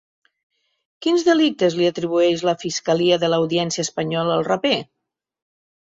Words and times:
Quins 1.05 1.25
delictes 1.27 1.77
li 1.81 1.89
atribueix 1.91 2.43
la 2.49 2.55
fiscalia 2.65 3.21
de 3.25 3.31
l'Audiència 3.35 3.85
espanyola 3.89 4.35
al 4.39 4.47
raper? 4.53 4.77